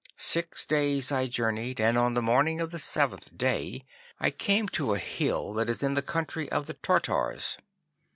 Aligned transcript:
Six 0.17 0.65
days 0.65 1.11
I 1.11 1.27
journeyed, 1.27 1.79
and 1.79 1.95
on 1.95 2.15
the 2.15 2.23
morning 2.23 2.59
of 2.59 2.71
the 2.71 2.79
seventh 2.79 3.37
day 3.37 3.83
I 4.19 4.31
came 4.31 4.67
to 4.69 4.95
a 4.95 4.97
hill 4.97 5.53
that 5.53 5.69
is 5.69 5.83
in 5.83 5.93
the 5.93 6.01
country 6.01 6.51
of 6.51 6.65
the 6.65 6.73
Tartars. 6.73 7.55